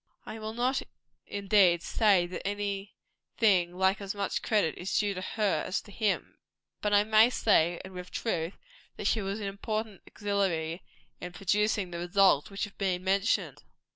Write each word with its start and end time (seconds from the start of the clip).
I 0.25 0.39
will 0.39 0.53
not, 0.55 0.81
indeed, 1.27 1.83
say 1.83 2.25
that 2.25 2.41
any 2.43 2.95
thing 3.37 3.77
like 3.77 4.01
as 4.01 4.15
much 4.15 4.41
credit 4.41 4.75
is 4.79 4.97
due 4.97 5.13
to 5.13 5.21
her 5.21 5.63
as 5.63 5.79
to 5.81 5.91
him; 5.91 6.39
but 6.81 6.91
I 6.91 7.03
may 7.03 7.29
say, 7.29 7.79
and 7.85 7.93
with 7.93 8.09
truth, 8.09 8.57
that 8.97 9.05
she 9.05 9.21
was 9.21 9.39
an 9.39 9.45
important 9.45 10.01
auxiliary 10.07 10.81
in 11.19 11.33
producing 11.33 11.91
the 11.91 11.99
results 11.99 12.49
that 12.49 12.63
have 12.63 12.79
been 12.79 13.03
mentioned. 13.03 13.61